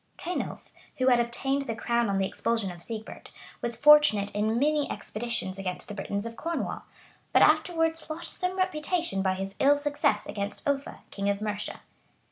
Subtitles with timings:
[0.13, 3.29] [*] Cenulph, who had obtained the crown on the expulsion of Sigebert,
[3.61, 6.85] was fortunate in many expeditions against the Britons of Cornwall;
[7.31, 11.81] but afterwards lost some reputation by his ill success against Offa, king of Mercia.